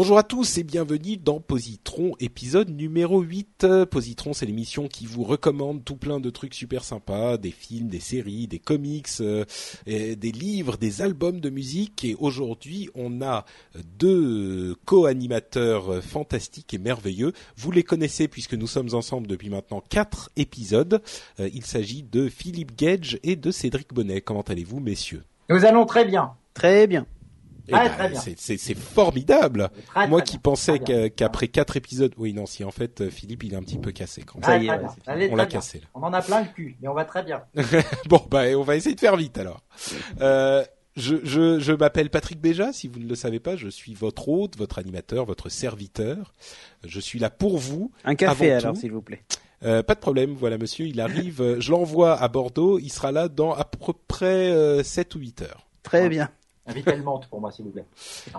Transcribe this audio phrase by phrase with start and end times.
[0.00, 3.64] Bonjour à tous et bienvenue dans Positron, épisode numéro 8.
[3.64, 7.88] Euh, Positron, c'est l'émission qui vous recommande tout plein de trucs super sympas, des films,
[7.88, 9.44] des séries, des comics, euh,
[9.86, 12.02] et des livres, des albums de musique.
[12.06, 13.44] Et aujourd'hui, on a
[13.98, 17.34] deux co-animateurs fantastiques et merveilleux.
[17.58, 21.02] Vous les connaissez puisque nous sommes ensemble depuis maintenant quatre épisodes.
[21.40, 24.22] Euh, il s'agit de Philippe Gage et de Cédric Bonnet.
[24.22, 25.24] Comment allez-vous, messieurs?
[25.50, 26.32] Nous allons très bien.
[26.54, 27.04] Très bien.
[27.70, 29.70] Eh Ouais, ben, très c'est- formidable.
[29.86, 30.78] Très, Moi qui pensais
[31.14, 33.92] qu'après quatre épisodes, oui non, si en fait euh, Philippe il est un petit peu
[33.92, 34.44] cassé quand même.
[34.44, 35.86] Ça y est, On l'a cassé là.
[35.94, 37.42] On en a plein le cul, mais on va très bien.
[38.08, 39.62] Bon bah on va essayer de faire vite alors.
[40.20, 40.64] Euh,
[40.96, 42.72] je je, je m'appelle Patrick Béja.
[42.72, 46.34] Si vous ne le savez pas, je suis votre hôte, votre animateur, votre serviteur.
[46.84, 47.92] Je suis là pour vous.
[48.04, 49.22] Un café Avant alors, s'il vous plaît.
[49.62, 50.32] Euh, pas de problème.
[50.34, 51.56] Voilà monsieur, il arrive.
[51.60, 52.78] je l'envoie à Bordeaux.
[52.78, 55.66] Il sera là dans à peu près euh, 7 ou 8 heures.
[55.82, 56.28] Très bien.
[57.04, 57.84] Menthe pour moi, s'il vous plaît.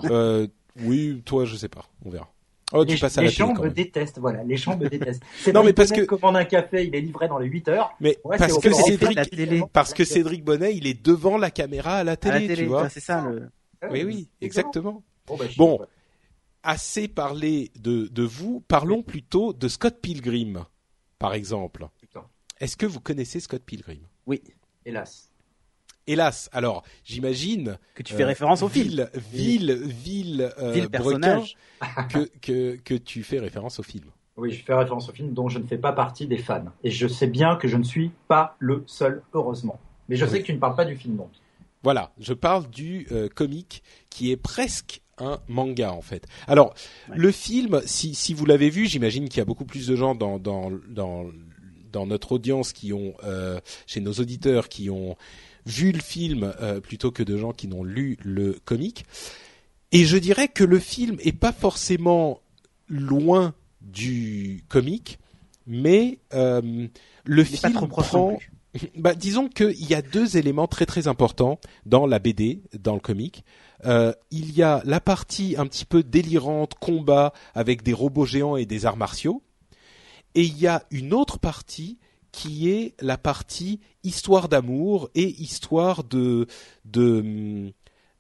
[0.06, 0.48] Euh,
[0.84, 1.86] oui, toi je sais pas.
[2.06, 2.30] On verra.
[2.74, 4.46] Oh, tu les passes à les la gens me détestent, voilà.
[4.46, 5.22] Les gens me détestent.
[5.40, 7.92] C'est Non, mais parce que- commande un café, il est livré dans les 8 heures.
[8.00, 9.62] Mais Ouais, parce que Cédric, la télé.
[9.74, 12.56] parce que Cédric Bonnet, il est devant la caméra à la À télé, la télé,
[12.64, 12.84] tu vois.
[12.84, 13.50] ouais, c'est ça le.
[13.92, 15.04] Oui, oui, exactement.
[15.28, 15.80] Bon, bah, Bon.
[16.64, 20.66] Assez parlé de, de vous, parlons plutôt de Scott Pilgrim,
[21.18, 21.88] par exemple.
[22.60, 24.02] Est-ce que vous connaissez Scott Pilgrim?
[24.28, 24.44] Oui.
[24.86, 25.31] Hélas.
[26.08, 28.88] Hélas, alors j'imagine Que tu fais euh, référence au film.
[28.88, 31.56] ville, ville, ville, euh, Ville personnage.
[32.10, 34.06] que, que que tu fais référence au film.
[34.38, 36.66] Oui, je fais référence au film dont je ne fais pas partie des fans.
[36.84, 39.80] Et je sais bien que je ne suis pas le seul, heureusement.
[40.10, 40.32] Mais je Oui.
[40.32, 41.30] sais que tu ne parles pas du film, donc.
[41.84, 46.26] Voilà, je parle du euh, comic qui est presque un manga en fait.
[46.48, 46.74] Alors
[47.10, 47.16] Ouais.
[47.18, 50.16] le film, si, si vous l'avez vu, j'imagine qu'il y a beaucoup plus de gens
[50.16, 51.26] dans dans dans,
[51.92, 55.16] dans notre audience qui ont euh, chez nos auditeurs qui ont
[55.66, 59.06] vu le film euh, plutôt que de gens qui n'ont lu le comic.
[59.92, 62.40] Et je dirais que le film est pas forcément
[62.88, 65.20] loin du comic,
[65.68, 66.88] mais euh,
[67.26, 68.40] le Il film prend
[68.98, 73.00] bah, disons qu'il y a deux éléments très très importants dans la BD, dans le
[73.00, 73.44] comic.
[73.86, 78.56] Euh, il y a la partie un petit peu délirante, combat avec des robots géants
[78.56, 79.42] et des arts martiaux,
[80.36, 81.98] et il y a une autre partie
[82.32, 86.48] qui est la partie histoire d'amour et histoire de
[86.86, 87.72] de hum,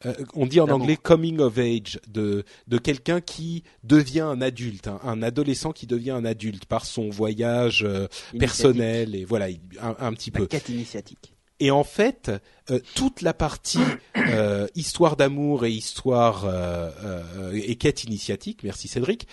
[0.05, 4.87] euh, on dit en anglais coming of age de de quelqu'un qui devient un adulte,
[4.87, 8.07] un, un adolescent qui devient un adulte par son voyage euh,
[8.39, 9.47] personnel et voilà
[9.79, 10.47] un, un petit La peu.
[10.47, 11.33] quête initiatique.
[11.59, 12.31] Et en fait,
[12.71, 13.77] euh, toute la partie
[14.17, 19.27] euh, histoire d'amour et histoire euh, euh, et quête initiatique, merci Cédric,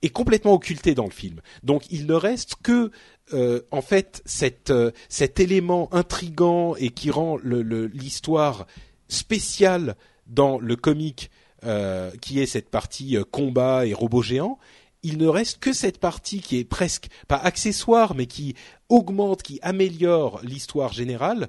[0.00, 1.42] est complètement occultée dans le film.
[1.62, 2.90] Donc il ne reste que
[3.32, 4.22] euh, en fait
[4.70, 8.66] euh, cet élément intrigant et qui rend l'histoire
[9.08, 9.96] spéciale
[10.26, 11.30] dans le comic,
[11.64, 14.58] euh, qui est cette partie combat et robots géants.
[15.02, 18.54] Il ne reste que cette partie qui est presque pas accessoire, mais qui
[18.88, 21.48] augmente, qui améliore l'histoire générale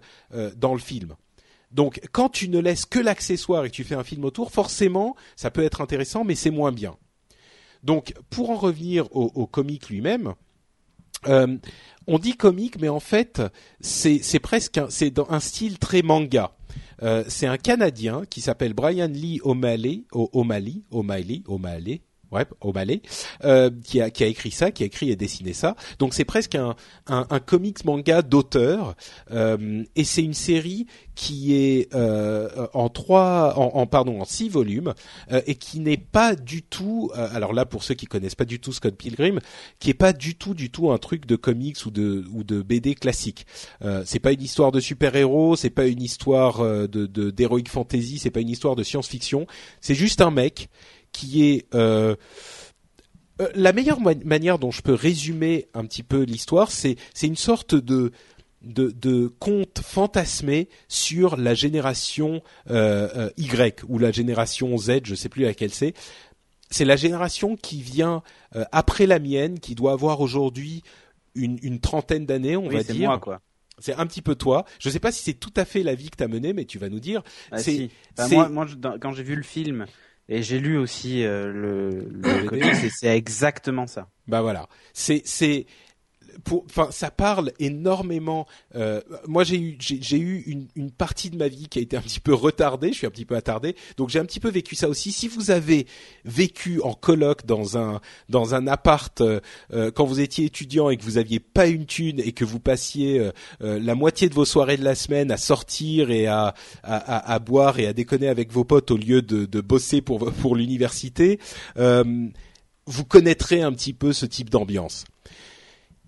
[0.55, 1.15] dans le film.
[1.71, 5.15] Donc, quand tu ne laisses que l'accessoire et que tu fais un film autour, forcément,
[5.35, 6.95] ça peut être intéressant, mais c'est moins bien.
[7.83, 10.35] Donc, pour en revenir au, comic lui-même,
[11.27, 11.57] euh,
[12.07, 13.41] on dit comique, mais en fait,
[13.79, 16.51] c'est presque un, c'est dans un style très manga.
[17.03, 22.01] Euh, c'est un Canadien qui s'appelle Brian Lee O'Malley, O'Malley, O'Malley, O'Malley,
[22.31, 23.01] ouais, O'Malley,
[23.43, 25.75] euh, qui a qui a écrit ça, qui a écrit et dessiné ça.
[25.99, 26.75] Donc c'est presque un
[27.07, 28.95] un, un comics manga d'auteur,
[29.31, 34.93] euh, et c'est une série qui est euh, en trois, en, pardon, en six volumes,
[35.31, 37.11] euh, et qui n'est pas du tout.
[37.15, 39.39] euh, alors là, pour ceux qui connaissent pas du tout Scott Pilgrim,
[39.79, 42.61] qui est pas du tout, du tout un truc de comics ou de ou de
[42.61, 43.45] BD classique.
[43.83, 47.67] Euh, c'est pas une histoire de super héros, c'est pas une histoire de de- d'heroic
[47.67, 49.45] fantasy, c'est pas une histoire de science-fiction.
[49.81, 50.69] C'est juste un mec
[51.11, 52.15] qui est euh,
[53.41, 57.35] euh, la meilleure manière dont je peux résumer un petit peu l'histoire, c'est c'est une
[57.35, 58.11] sorte de
[58.61, 65.29] de, de conte fantasmé sur la génération euh, Y ou la génération Z, je sais
[65.29, 65.93] plus laquelle c'est.
[66.73, 68.23] C'est la génération qui vient
[68.71, 70.83] après la mienne, qui doit avoir aujourd'hui
[71.35, 73.09] une, une, trentaine d'années, on va dire.
[73.09, 73.41] Moi, quoi.
[73.81, 74.63] C'est un petit peu toi.
[74.79, 76.53] Je ne sais pas si c'est tout à fait la vie que tu as menée,
[76.53, 77.23] mais tu vas nous dire.
[77.51, 78.67] Ah, c'est, bah, moi, moi
[79.01, 79.85] quand j'ai vu le film,
[80.31, 84.07] et j'ai lu aussi euh, le, le c'est exactement ça.
[84.27, 85.65] Bah voilà, c'est c'est
[86.49, 88.47] enfin, ça parle énormément.
[88.75, 91.97] Euh, moi, j'ai eu, j'ai eu une, une, partie de ma vie qui a été
[91.97, 92.89] un petit peu retardée.
[92.89, 95.11] Je suis un petit peu attardé, donc j'ai un petit peu vécu ça aussi.
[95.11, 95.87] Si vous avez
[96.25, 99.39] vécu en coloc dans un dans un appart euh,
[99.73, 102.59] euh, quand vous étiez étudiant et que vous aviez pas une thune et que vous
[102.59, 107.39] passiez la moitié de vos soirées de la semaine à sortir et à à, à,
[107.39, 111.39] boire et à déconner avec vos potes au lieu de, de bosser pour pour l'université,
[111.75, 115.05] vous connaîtrez un petit peu ce type d'ambiance.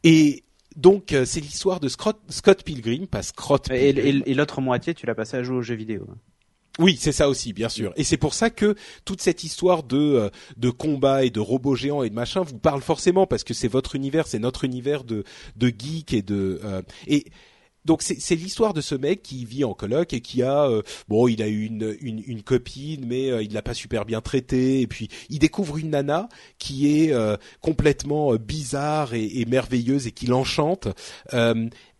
[0.04, 0.44] Et
[0.76, 4.24] donc euh, c'est l'histoire de Scott, Scott Pilgrim, pas Scott Pilgrim.
[4.26, 6.08] Et, et, l'autre moitié, tu l'as passé à jouer aux jeux vidéo.
[6.80, 7.94] Oui, c'est ça aussi, bien sûr.
[7.98, 11.76] Et c'est pour ça que toute cette histoire de euh, de combat et de robots
[11.76, 15.04] géants et de machin vous parle forcément parce que c'est votre univers, c'est notre univers
[15.04, 15.24] de
[15.56, 17.26] de geek et de euh, et
[17.86, 21.28] donc c'est l'histoire de ce mec qui vit en coloc et qui a euh, bon
[21.28, 24.82] il a eu une, une, une copine mais euh, il l'a pas super bien traité
[24.82, 30.12] et puis il découvre une nana qui est euh, complètement bizarre et, et, merveilleuse et
[30.12, 30.88] qui l'enchante.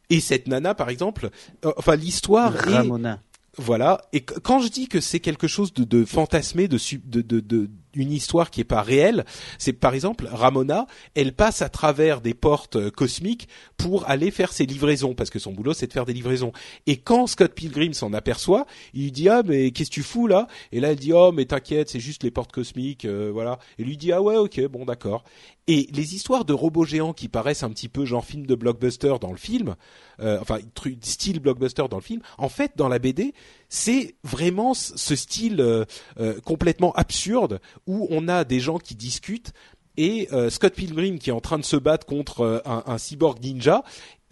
[0.10, 1.30] Et cette nana par exemple
[1.64, 3.20] enfin l'histoire Ramona.
[3.58, 4.02] Voilà.
[4.14, 7.70] Et quand je dis que c'est quelque chose de, de fantasmé, de, de, de, de
[7.96, 9.26] une histoire qui est pas réelle,
[9.58, 13.48] c'est par exemple Ramona, elle passe à travers des portes euh, cosmiques
[13.78, 16.52] pour aller faire ses livraisons parce que son boulot c'est de faire des livraisons.
[16.88, 20.28] Et quand Scott Pilgrim s'en aperçoit, il lui dit ah mais qu'est-ce que tu fous
[20.28, 20.48] là?
[20.72, 23.60] Et là elle dit oh mais t'inquiète c'est juste les portes cosmiques euh, voilà.
[23.78, 25.24] Et lui dit ah ouais ok bon d'accord.
[25.68, 29.16] Et les histoires de robots géants qui paraissent un petit peu genre film de blockbuster
[29.22, 29.76] dans le film,
[30.20, 30.60] euh, enfin
[31.02, 33.34] style blockbuster dans le film, en fait dans la BD
[33.74, 35.86] c'est vraiment ce style euh,
[36.20, 39.52] euh, complètement absurde où on a des gens qui discutent
[39.98, 43.42] et euh, Scott Pilgrim qui est en train de se battre contre un, un, cyborg
[43.42, 43.84] ninja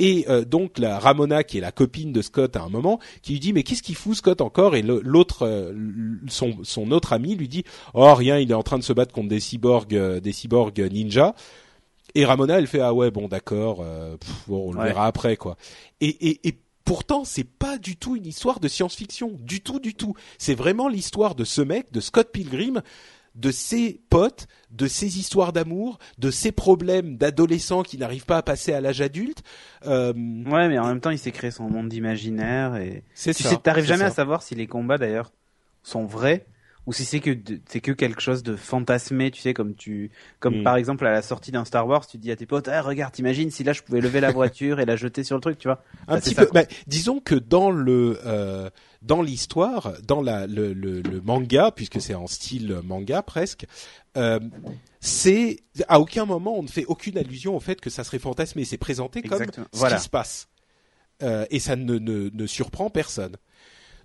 [0.01, 3.39] et donc la Ramona qui est la copine de Scott à un moment qui lui
[3.39, 4.75] dit mais qu'est-ce qu'il fout Scott encore?
[4.75, 5.74] Et l'autre
[6.27, 7.63] son, son autre ami lui dit
[7.94, 9.88] oh rien il est en train de se battre contre des cyborgs
[10.19, 11.36] des cyborgs ninja.
[12.15, 13.86] Et Ramona elle fait ah ouais bon d'accord
[14.48, 15.56] bon, on le verra après quoi.
[16.01, 19.94] Et, et, et pourtant c'est pas du tout une histoire de science-fiction, du tout, du
[19.94, 20.15] tout.
[20.38, 22.81] C'est vraiment l'histoire de ce mec, de Scott Pilgrim,
[23.35, 28.41] de ses potes, de ses histoires d'amour, de ses problèmes d'adolescents qui n'arrivent pas à
[28.41, 29.43] passer à l'âge adulte.
[29.85, 30.13] Euh...
[30.13, 33.55] Ouais, mais en même temps, il s'est créé son monde imaginaire et c'est tu ça.
[33.55, 35.31] T'arrives jamais à savoir si les combats d'ailleurs
[35.83, 36.45] sont vrais
[36.87, 37.37] ou si c'est que
[37.67, 40.63] c'est que quelque chose de fantasmé, tu sais, comme tu, comme mm.
[40.63, 43.13] par exemple à la sortie d'un Star Wars, tu dis à tes potes, ah, regarde,
[43.13, 45.67] t'imagines si là je pouvais lever la voiture et la jeter sur le truc, tu
[45.67, 45.83] vois.
[46.07, 46.47] Un bah, petit peu.
[46.53, 48.69] Bah, disons que dans le euh,
[49.01, 53.65] dans l'histoire, dans la le, le, le manga, puisque c'est en style manga presque,
[54.17, 54.39] euh,
[54.99, 55.57] c'est
[55.87, 58.65] à aucun moment on ne fait aucune allusion au fait que ça serait fantasmé.
[58.65, 60.47] C'est présenté comme ce qui se passe.
[61.23, 63.37] Euh, et ça ne, ne, ne surprend personne.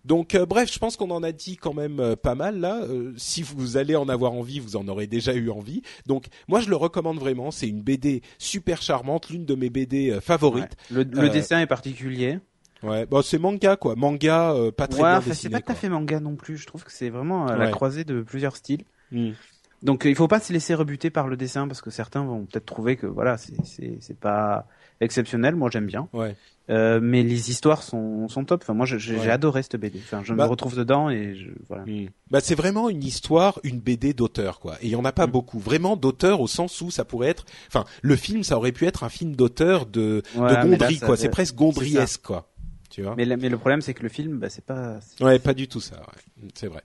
[0.06, 2.82] Donc euh, bref, je pense qu'on en a dit quand même euh, pas mal là.
[2.82, 5.82] Euh, si vous allez en avoir envie, vous en aurez déjà eu envie.
[6.06, 7.50] Donc moi je le recommande vraiment.
[7.50, 10.76] C'est une BD super charmante, l'une de mes BD favorites.
[10.90, 12.38] Le, dessin est particulier.
[12.84, 15.34] Ouais, bon c'est manga quoi, manga pas très bien dessiné.
[15.34, 16.56] c'est pas tout à fait manga non plus.
[16.56, 18.84] Je trouve que c'est vraiment la croisée de plusieurs styles.
[19.10, 19.32] Hmm.
[19.82, 22.64] Donc il faut pas se laisser rebuter par le dessin parce que certains vont peut-être
[22.64, 24.66] trouver que voilà c'est pas
[25.00, 25.56] exceptionnel.
[25.56, 26.08] Moi j'aime bien.
[26.12, 26.34] Ouais.
[26.68, 28.62] Euh, mais les histoires sont, sont top.
[28.62, 30.00] Enfin, moi, j'ai adoré cette BD.
[30.02, 31.84] Enfin, je me bah- retrouve dedans et je, voilà.
[31.84, 32.08] Hmm.
[32.30, 34.74] Bah, c'est vraiment une histoire, une BD d'auteur, quoi.
[34.82, 35.30] Et il y en a pas hmm.
[35.30, 35.58] beaucoup.
[35.60, 37.44] Vraiment d'auteur au sens où ça pourrait être.
[37.68, 41.16] Enfin, le film, ça aurait pu être un film d'auteur de, de Gondry, quoi.
[41.16, 42.48] C'est presque Gondryesque, quoi.
[42.96, 43.14] Tu vois.
[43.14, 45.00] Mais, mais le problème, c'est que le film, bah, c'est pas.
[45.20, 45.96] Ouais, pas du tout ça.
[45.96, 46.48] Ouais.
[46.54, 46.80] C'est vrai.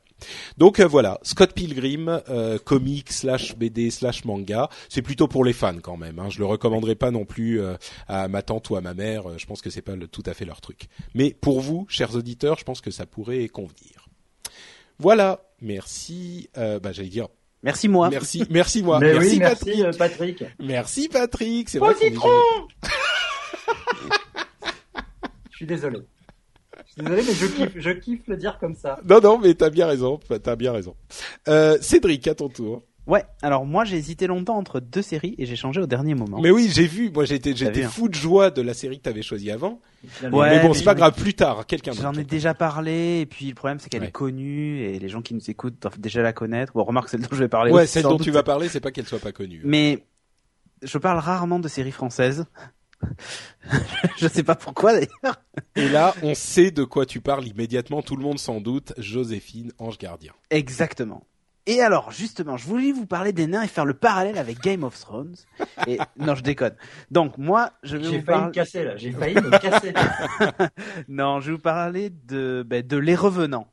[0.58, 5.54] Donc euh, voilà, Scott Pilgrim, euh, comic slash BD slash manga, c'est plutôt pour les
[5.54, 6.20] fans quand même.
[6.20, 6.30] Hein.
[6.30, 7.78] Je le recommanderais pas non plus euh,
[8.10, 9.40] à ma tante ou à ma mère.
[9.40, 10.90] Je pense que c'est pas le, tout à fait leur truc.
[11.16, 14.10] Mais pour vous, chers auditeurs, je pense que ça pourrait convenir.
[15.00, 16.50] Voilà, merci.
[16.56, 17.30] bah j'allais dire.
[17.64, 18.10] Merci moi.
[18.10, 19.00] Merci, merci moi.
[19.00, 19.98] merci, Patrick.
[19.98, 20.44] Patrick.
[20.60, 21.70] Merci Patrick.
[21.70, 21.96] C'est vrai.
[21.96, 22.28] citron.
[25.62, 26.00] Je suis désolé.
[26.98, 29.00] Désolé, mais je kiffe, je kiffe le dire comme ça.
[29.08, 30.96] Non, non, mais t'as bien raison, t'as bien raison.
[31.48, 32.82] Euh, Cédric, à ton tour.
[33.06, 36.40] Ouais, alors moi j'ai hésité longtemps entre deux séries et j'ai changé au dernier moment.
[36.40, 39.22] Mais oui, j'ai vu, moi j'étais j'étais fou de joie de la série que t'avais
[39.22, 39.82] choisie avant.
[40.24, 43.48] Ouais, mais bon, c'est pas grave, plus tard, quelqu'un J'en ai déjà parlé et puis
[43.50, 46.34] le problème c'est qu'elle est connue et les gens qui nous écoutent doivent déjà la
[46.34, 46.74] connaître.
[46.74, 47.72] Bon, remarque celle dont je vais parler.
[47.72, 49.62] Ouais, celle dont tu vas parler, c'est pas qu'elle soit pas connue.
[49.64, 50.06] Mais
[50.82, 52.46] je parle rarement de séries françaises.
[54.18, 55.42] je sais pas pourquoi d'ailleurs.
[55.76, 59.72] Et là, on sait de quoi tu parles immédiatement, tout le monde sans doute, Joséphine,
[59.80, 60.34] ange gardien.
[60.50, 61.24] Exactement.
[61.68, 64.84] Et alors, justement, je voulais vous parler des nains et faire le parallèle avec Game
[64.84, 65.36] of Thrones.
[65.86, 66.76] Et non, je déconne.
[67.12, 68.52] Donc moi, je vais vous parler.
[68.52, 68.98] casser là.
[68.98, 69.94] J'ai failli me casser.
[71.08, 73.68] non, je vais vous parler de ben, de Les Revenants.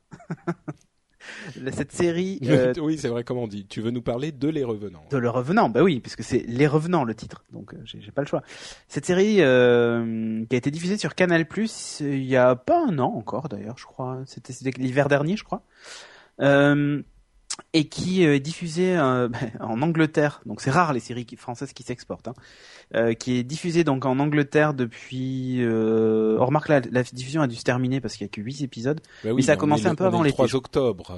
[1.71, 2.39] Cette série.
[2.45, 3.23] Euh, oui, c'est vrai.
[3.23, 3.65] Comment on dit?
[3.65, 6.67] Tu veux nous parler de Les Revenants De Les Revenants, bah oui, puisque c'est Les
[6.67, 7.43] Revenants le titre.
[7.51, 8.43] Donc euh, j'ai pas le choix.
[8.87, 12.99] Cette série euh, qui a été diffusée sur Canal Plus il y a pas un
[12.99, 14.19] an encore d'ailleurs, je crois.
[14.25, 15.63] C'était l'hiver dernier, je crois.
[16.41, 17.01] Euh,
[17.73, 20.41] et qui euh, est diffusé euh, en Angleterre.
[20.45, 22.27] Donc c'est rare les séries françaises qui s'exportent.
[22.27, 22.33] Hein.
[22.95, 25.57] Euh, qui est diffusé donc en Angleterre depuis.
[25.61, 28.41] Euh, on remarque la, la diffusion a dû se terminer parce qu'il y a que
[28.41, 29.01] 8 épisodes.
[29.23, 30.31] Bah mais ça a commencé un peu avant les.
[30.31, 31.17] 3 octobre,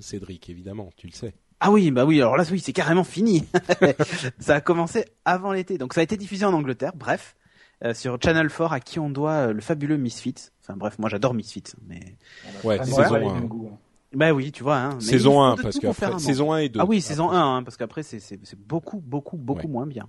[0.00, 1.34] Cédric, évidemment, tu le sais.
[1.60, 2.20] Ah oui, bah oui.
[2.20, 3.44] Alors là, oui, c'est carrément fini.
[4.38, 6.92] ça a commencé avant l'été, donc ça a été diffusé en Angleterre.
[6.94, 7.36] Bref.
[7.94, 10.50] sur Channel 4 à qui on doit le fabuleux Misfits.
[10.62, 12.00] Enfin bref, moi j'adore Misfits, mais
[12.64, 13.78] ouais, saison
[14.16, 14.78] bah oui, tu vois.
[14.78, 14.98] Hein.
[14.98, 16.80] saison 1, parce qu'après, saison 1 et 2.
[16.80, 20.08] Ah oui, saison 1, hein, parce qu'après, c'est, c'est, beaucoup, beaucoup, beaucoup moins bien.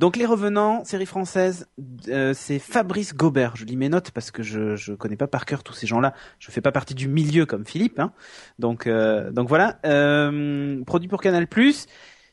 [0.00, 1.68] Donc, Les Revenants, série française,
[2.08, 3.54] euh, c'est Fabrice Gobert.
[3.54, 6.12] Je lis mes notes parce que je, je connais pas par cœur tous ces gens-là.
[6.40, 8.00] Je fais pas partie du milieu comme Philippe.
[8.00, 8.12] Hein.
[8.58, 9.78] Donc, euh, donc voilà.
[9.86, 11.46] Euh, produit pour Canal+.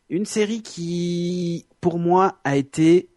[0.09, 3.09] Une série qui, pour moi, a été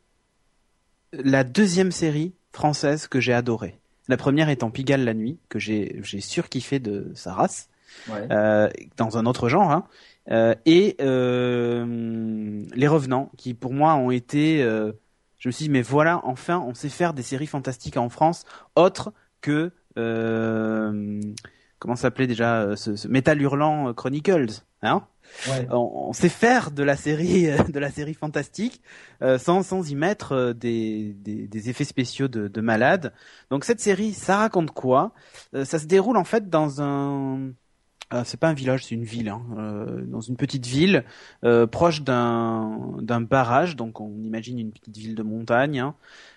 [1.13, 3.81] la deuxième série française que j'ai adorée.
[4.09, 7.70] La première étant Pigalle la nuit, que j'ai j'ai surkiffé de sa race,
[8.11, 9.87] euh, dans un autre genre, hein.
[10.30, 15.82] euh, et euh, Les Revenants, qui pour moi ont été, je me suis dit mais
[15.82, 18.44] voilà, enfin on sait faire des séries fantastiques en France,
[18.76, 19.73] autres que
[21.78, 25.04] comment s'appelait déjà ce, ce Metal Hurlant Chronicles, hein
[25.70, 28.82] on, sait faire de la série, de la série fantastique
[29.23, 33.12] euh, sans sans y mettre des, des, effets spéciaux de, de malade.
[33.50, 35.12] Donc cette série, ça raconte quoi?
[35.54, 37.50] Euh, Ça se déroule en fait dans un
[38.25, 39.43] c'est pas un village, c'est une ville, hein,
[40.07, 41.05] dans une petite ville
[41.71, 43.76] proche d'un d'un barrage.
[43.76, 45.81] Donc on imagine une petite ville de montagne.
[45.81, 45.95] Hein,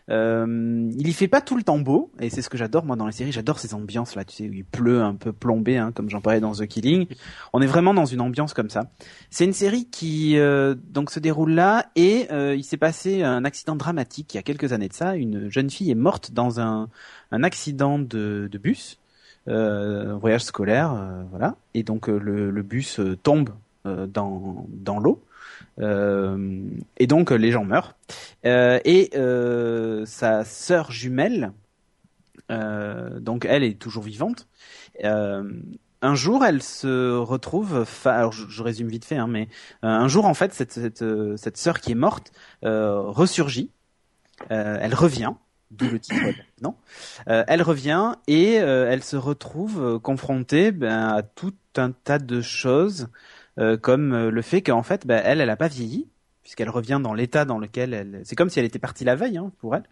[0.10, 2.96] euh, il y fait pas tout le temps beau, et c'est ce que j'adore moi
[2.96, 3.32] dans les séries.
[3.32, 6.22] J'adore ces ambiances là, tu sais, où il pleut un peu plombé, hein, comme j'en
[6.22, 7.08] parlais dans The Killing.
[7.54, 8.92] On est vraiment dans une ambiance comme ça.
[9.30, 13.46] C'est une série qui euh, donc se déroule là, et euh, il s'est passé un
[13.46, 15.16] accident dramatique il y a quelques années de ça.
[15.16, 16.90] Une jeune fille est morte dans un,
[17.32, 19.00] un accident de, de bus,
[19.48, 20.96] euh, voyage scolaire,
[21.30, 23.50] voilà, et donc le, le, bus tombe
[23.86, 25.24] dans dans l'eau.
[25.80, 26.62] Euh,
[26.98, 27.96] et donc les gens meurent.
[28.46, 31.52] Euh, et euh, sa sœur jumelle,
[32.50, 34.48] donc elle est toujours vivante.
[35.02, 37.86] un jour, elle se retrouve.
[38.06, 39.48] Alors, je, résume vite fait, hein, mais
[39.82, 41.04] un jour, en fait, cette cette,
[41.38, 42.32] cette sœur qui est morte
[42.62, 43.72] ressurgit.
[44.50, 45.34] elle revient
[45.78, 46.22] d'où le titre
[46.62, 46.76] non
[47.26, 53.10] elle revient et elle se retrouve confrontée ben, à tout un tas de choses
[53.60, 56.08] euh, comme euh, le fait qu'en fait, bah, elle, elle a pas vieilli,
[56.42, 58.22] puisqu'elle revient dans l'état dans lequel elle.
[58.24, 59.84] C'est comme si elle était partie la veille hein, pour elle.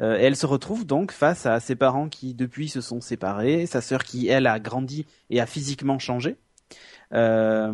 [0.00, 3.66] Euh, et elle se retrouve donc face à ses parents qui depuis se sont séparés,
[3.66, 6.36] sa sœur qui elle a grandi et a physiquement changé.
[7.12, 7.72] Euh,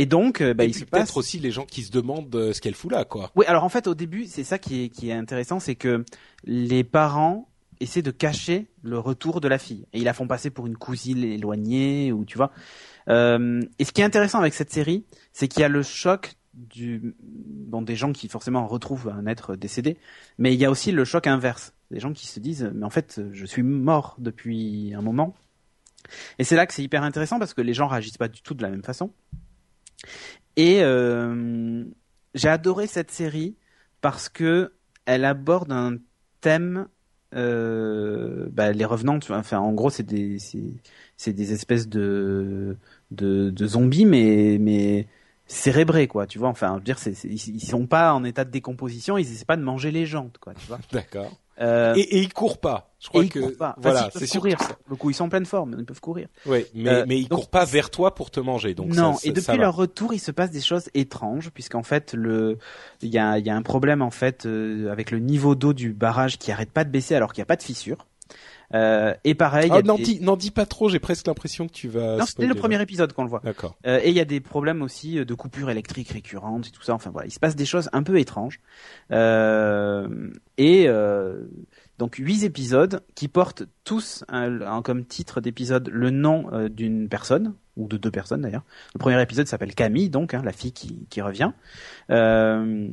[0.00, 2.90] et donc, bah, il se peut-être aussi les gens qui se demandent ce qu'elle fout
[2.90, 3.30] là, quoi.
[3.36, 6.04] Oui, alors en fait, au début, c'est ça qui est, qui est intéressant, c'est que
[6.44, 10.50] les parents essaient de cacher le retour de la fille et ils la font passer
[10.50, 12.52] pour une cousine éloignée ou tu vois.
[13.08, 16.34] Euh, et ce qui est intéressant avec cette série, c'est qu'il y a le choc
[16.52, 19.96] du bon des gens qui forcément retrouvent un être décédé,
[20.38, 22.90] mais il y a aussi le choc inverse, des gens qui se disent mais en
[22.90, 25.34] fait je suis mort depuis un moment.
[26.38, 28.54] Et c'est là que c'est hyper intéressant parce que les gens réagissent pas du tout
[28.54, 29.12] de la même façon.
[30.56, 31.84] Et euh,
[32.34, 33.56] j'ai adoré cette série
[34.00, 34.72] parce que
[35.06, 35.96] elle aborde un
[36.40, 36.88] thème
[37.34, 42.76] euh, bah, les revenants, enfin en gros c'est des espèces de,
[43.62, 45.06] zombies, mais mais
[45.46, 46.48] cérébrés quoi tu vois.
[46.48, 49.62] Enfin je veux dire ils, sont pas en état de décomposition ils essaient pas de
[49.62, 50.06] manger les
[50.40, 50.80] quoi tu vois.
[50.92, 52.86] D'accord euh, et, et ils courent pas.
[53.00, 53.74] Je crois ils que courent pas.
[53.78, 56.28] voilà c'est courir le coup ils sont en pleine forme ils peuvent courir.
[56.44, 59.32] Oui mais euh, mais ils courent pas vers toi pour te manger donc non et
[59.32, 62.58] depuis leur retour il se passe des choses étranges puisqu'en fait le
[63.00, 65.72] il y a il y a un problème en fait euh, avec le niveau d'eau
[65.72, 68.06] du barrage qui arrête pas de baisser alors qu'il y a pas de fissure
[68.74, 69.70] Euh, et pareil.
[69.74, 70.88] Oh, n'en dis, dis, pas trop.
[70.88, 72.16] J'ai presque l'impression que tu vas.
[72.16, 73.40] Non, c'était le premier épisode qu'on le voit.
[73.44, 73.76] D'accord.
[73.86, 76.94] Euh, et il y a des problèmes aussi de coupures électriques récurrentes et tout ça.
[76.94, 78.60] Enfin voilà, il se passe des choses un peu étranges.
[79.12, 80.08] Euh,
[80.58, 81.42] et euh,
[82.00, 87.54] donc huit épisodes qui portent tous un, comme titre d'épisode le nom euh, d'une personne
[87.76, 88.64] ou de deux personnes d'ailleurs.
[88.94, 91.52] Le premier épisode s'appelle Camille, donc hein, la fille qui, qui revient.
[92.10, 92.88] Euh,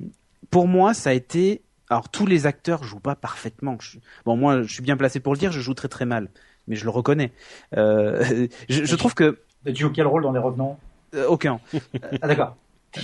[0.49, 3.77] pour moi, ça a été alors tous les acteurs jouent pas parfaitement.
[4.25, 5.51] Bon, moi, je suis bien placé pour le dire.
[5.51, 6.29] Je joue très très mal,
[6.67, 7.31] mais je le reconnais.
[7.75, 9.39] Euh, je, je, trouve que.
[9.65, 10.79] Tu joues quel rôle dans les Revenants?
[11.15, 11.59] Euh, Aucun.
[12.21, 12.55] ah d'accord.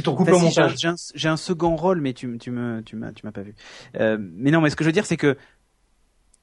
[0.03, 0.75] Couple au montage.
[1.13, 3.53] J'ai un, second rôle, mais tu, tu me, tu m'as, tu m'as pas vu.
[3.99, 5.37] Euh, mais non, mais ce que je veux dire, c'est que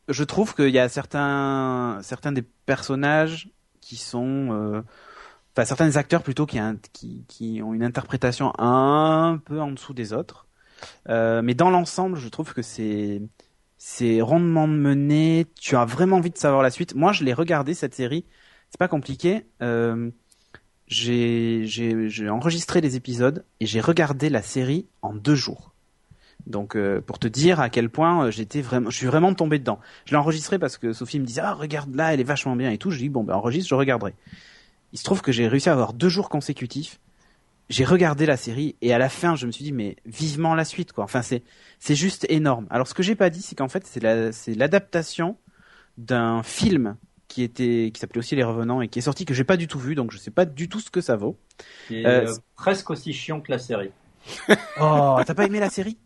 [0.09, 3.49] je trouve qu'il y a certains, certains des personnages
[3.81, 4.83] qui sont, euh,
[5.53, 6.59] enfin certains acteurs plutôt qui,
[6.93, 10.47] qui, qui ont une interprétation un peu en dessous des autres.
[11.09, 13.23] Euh, mais dans l'ensemble, je trouve que c'est
[13.79, 15.47] c'est rondement mené.
[15.59, 16.95] Tu as vraiment envie de savoir la suite.
[16.95, 18.27] Moi, je l'ai regardé cette série.
[18.71, 19.47] C'est pas compliqué.
[19.63, 20.11] Euh,
[20.87, 25.73] j'ai enregistré les épisodes et j'ai regardé la série en deux jours.
[26.47, 29.79] Donc euh, pour te dire à quel point j'étais vraiment, je suis vraiment tombé dedans.
[30.07, 32.71] Je l'ai enregistré parce que Sophie me disait ah regarde là, elle est vachement bien
[32.71, 32.91] et tout.
[32.91, 34.15] Je dis bon ben enregistre, je regarderai.
[34.93, 36.99] Il se trouve que j'ai réussi à avoir deux jours consécutifs
[37.71, 40.65] j'ai regardé la série et à la fin je me suis dit mais vivement la
[40.65, 41.05] suite quoi.
[41.05, 41.43] Enfin c'est
[41.79, 42.67] c'est juste énorme.
[42.69, 45.37] Alors ce que j'ai pas dit c'est qu'en fait c'est la c'est l'adaptation
[45.97, 46.97] d'un film
[47.29, 49.69] qui était qui s'appelait aussi Les Revenants et qui est sorti que j'ai pas du
[49.69, 51.39] tout vu donc je sais pas du tout ce que ça vaut.
[51.89, 53.93] C'est euh, euh, presque aussi chiant que la série.
[54.81, 55.97] oh t'as pas aimé la série?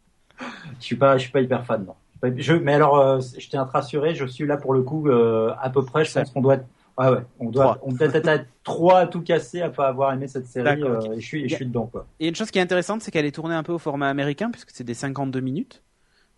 [0.79, 1.95] Je suis pas je suis pas hyper fan non.
[2.37, 5.09] Je, mais alors euh, je tiens à te rassurer je suis là pour le coup
[5.09, 7.23] à peu près je pense qu'on doit être Ouais, ouais.
[7.41, 10.83] On doit, on peut être trois à tout casser à pas avoir aimé cette série.
[10.83, 12.07] Euh, et je suis, je suis dedans, quoi.
[12.21, 14.51] Et une chose qui est intéressante, c'est qu'elle est tournée un peu au format américain,
[14.51, 15.83] puisque c'est des 52 minutes.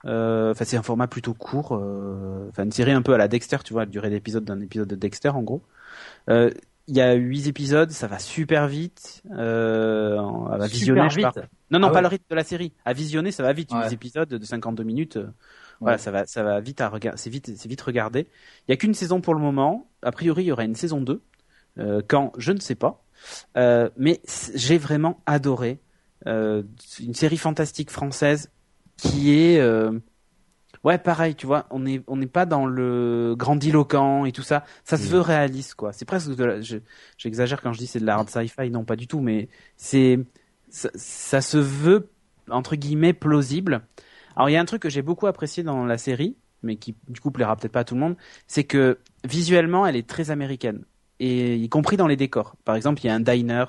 [0.07, 1.73] Euh, enfin, c'est un format plutôt court.
[1.73, 4.61] Euh, enfin, une série un peu à la Dexter, tu vois, la durée d'épisode d'un
[4.61, 5.63] épisode de Dexter, en gros.
[6.89, 9.23] Il y a huit épisodes, ça va super vite.
[9.33, 11.49] Euh, à visionner, je parle.
[11.73, 12.73] Non, non, ah pas le rythme de la série.
[12.85, 13.73] À visionner, ça va vite.
[13.73, 13.93] Ouais.
[13.93, 15.19] épisodes de 52 minutes.
[15.81, 18.27] Voilà, ça va, ça va vite à regarder, c'est vite, c'est vite regardé.
[18.67, 19.91] Il y a qu'une saison pour le moment.
[20.03, 21.23] A priori, il y aura une saison 2.
[21.79, 23.05] Euh, quand, je ne sais pas.
[23.57, 24.21] Euh, mais
[24.55, 25.81] j'ai vraiment adoré
[26.27, 26.63] euh,
[27.01, 28.51] une série fantastique française
[28.97, 29.61] qui est,
[30.85, 34.65] ouais, pareil, tu vois, on n'est on n'est pas dans le grandiloquent et tout ça.
[34.85, 35.11] Ça se mm.
[35.11, 35.93] veut réaliste, quoi.
[35.93, 36.61] C'est presque de la,
[37.19, 40.19] j'exagère quand je dis c'est de la hard sci-fi, non, pas du tout, mais c'est,
[40.71, 42.09] ça, ça se veut
[42.51, 43.83] entre guillemets plausible.
[44.37, 46.95] Alors il y a un truc que j'ai beaucoup apprécié dans la série, mais qui
[47.09, 50.31] du coup plaira peut-être pas à tout le monde, c'est que visuellement elle est très
[50.31, 50.85] américaine,
[51.21, 52.57] et y compris dans les décors.
[52.65, 53.65] Par exemple, il y a un diner,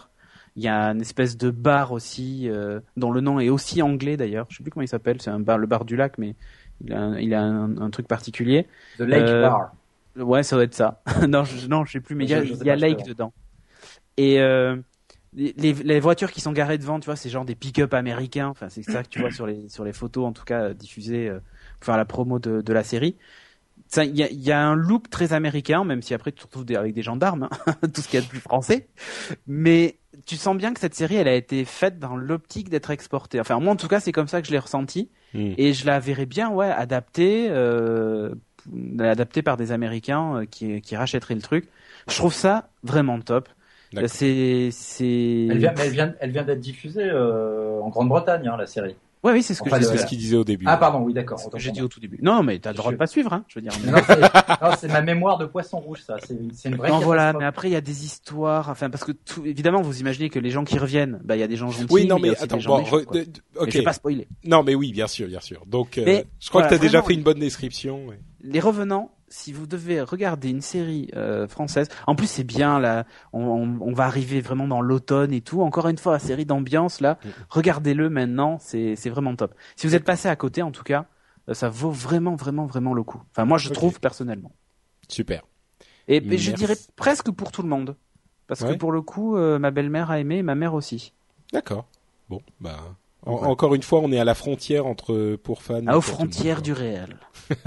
[0.55, 4.17] il y a une espèce de bar aussi, euh, dont le nom est aussi anglais
[4.17, 4.47] d'ailleurs.
[4.49, 6.35] Je sais plus comment il s'appelle, c'est un bar, le bar du lac, mais
[6.83, 8.67] il a, un, il a un, truc particulier.
[8.97, 9.71] The Lake euh, Bar.
[10.17, 11.01] Ouais, ça doit être ça.
[11.27, 13.33] non, je, non, je sais plus, mais il y a, y a Lake dedans.
[14.17, 14.75] Et euh,
[15.37, 18.47] les, les, voitures qui sont garées devant, tu vois, c'est genre des pick-up américains.
[18.47, 21.29] Enfin, c'est ça que tu vois sur les sur les photos, en tout cas diffusées
[21.29, 21.39] euh,
[21.79, 23.15] pour faire la promo de, de la série.
[23.95, 26.65] Il y a, y a, un look très américain, même si après tu te retrouves
[26.75, 28.87] avec des gendarmes, hein, tout ce qu'il y a de plus français.
[29.45, 33.39] Mais tu sens bien que cette série, elle a été faite dans l'optique d'être exportée.
[33.39, 35.09] Enfin, moi, en tout cas, c'est comme ça que je l'ai ressenti.
[35.33, 35.53] Hmm.
[35.57, 38.33] Et je la verrais bien, ouais, adaptée, euh,
[38.99, 41.69] adaptée par des Américains euh, qui, qui rachèteraient le truc.
[42.09, 43.49] Je trouve ça vraiment top.
[44.07, 45.47] C'est, c'est.
[45.49, 48.95] Elle vient, elle vient, elle vient d'être diffusée euh, en Grande-Bretagne, hein, la série.
[49.23, 50.65] Ouais, oui, c'est ce que enfin, ce qu'il disait au début.
[50.67, 51.39] Ah, pardon, oui, d'accord.
[51.39, 52.19] C'est ce que j'ai dit au tout début.
[52.21, 53.73] Non, mais t'as le droit de pas suivre, hein, je veux dire.
[54.61, 56.17] non, c'est ma mémoire de poisson rouge, ça.
[56.21, 56.89] C'est une vraie.
[56.89, 59.99] Non, voilà, mais après, il y a des histoires, enfin, parce que tout, évidemment, vous
[59.99, 61.87] imaginez que les gens qui reviennent, bah, il y a des gens gentils.
[61.89, 63.15] Oui, non, mais, attends, bon, méchants, ok.
[63.15, 64.27] Mais je vais pas spoiler.
[64.45, 65.65] Non, mais oui, bien sûr, bien sûr.
[65.65, 68.05] Donc, euh, je crois que t'as déjà fait une bonne description.
[68.05, 68.19] Ouais.
[68.41, 73.05] Les revenants, si vous devez regarder une série euh, française, en plus c'est bien là,
[73.33, 75.61] on, on, va arriver vraiment dans l'automne et tout.
[75.61, 77.29] Encore une fois, la série d'ambiance là, mm.
[77.49, 79.53] regardez-le maintenant, c'est vraiment top.
[79.75, 81.05] Si vous êtes passé à côté, en tout cas,
[81.49, 83.21] euh, ça vaut vraiment vraiment vraiment le coup.
[83.31, 84.51] Enfin moi je trouve personnellement.
[85.09, 85.43] Super.
[86.07, 87.97] Et, je dirais presque pour tout le monde,
[88.47, 91.13] parce que pour le coup, euh, ma belle-mère a aimé, et ma mère aussi.
[91.51, 91.85] D'accord.
[92.29, 92.77] Bon, bah
[93.25, 95.85] encore une fois, on est à la frontière entre pour fans.
[95.85, 97.17] À aux frontières du réel.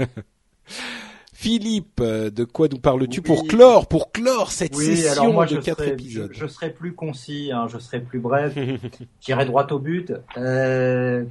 [1.41, 6.29] Philippe, euh, de quoi nous parles-tu pour clore, pour clore cette session de quatre épisodes?
[6.31, 8.55] je, serai plus concis, hein, je serai plus bref,
[9.21, 10.13] j'irai droit au but.
[10.37, 11.25] Euh...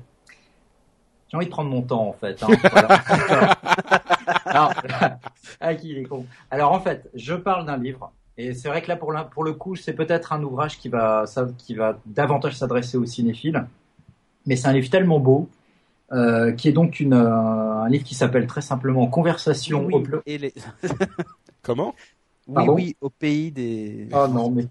[1.28, 2.42] J'ai envie de prendre mon temps en fait.
[2.42, 2.48] Hein,
[4.46, 4.74] Alors,
[5.60, 6.26] ah, qui est con.
[6.50, 9.52] Alors en fait, je parle d'un livre et c'est vrai que là pour, pour le
[9.52, 11.24] coup, c'est peut-être un ouvrage qui va,
[11.56, 13.64] qui va davantage s'adresser aux cinéphiles,
[14.44, 15.48] mais c'est un livre tellement beau.
[16.12, 20.52] Euh, qui est donc une, euh, livre qui s'appelle très simplement Conversation au et les...
[21.62, 21.94] Comment?
[22.48, 24.08] Oui, oui, au pays des.
[24.12, 24.66] Oh non, mais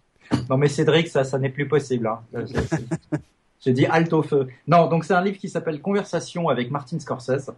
[0.50, 2.08] non, mais Cédric, ça, ça n'est plus possible.
[2.08, 2.22] Hein.
[3.62, 4.48] J'ai dit alto feu.
[4.68, 7.52] Non, donc c'est un livre qui s'appelle Conversation avec Martin Scorsese.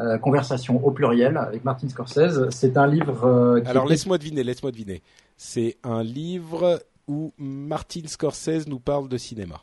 [0.00, 2.48] Euh, conversation au pluriel avec Martin Scorsese.
[2.50, 3.24] C'est un livre.
[3.24, 5.02] Euh, Alors laisse-moi deviner, laisse-moi deviner.
[5.36, 9.60] C'est un livre où Martin Scorsese nous parle de cinéma.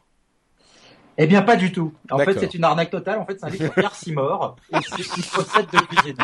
[1.17, 1.93] Eh bien, pas du tout.
[2.11, 3.19] En fait, c'est une arnaque totale.
[3.19, 6.17] En fait, c'est un livre sur mort et c'est une recette de cuisine.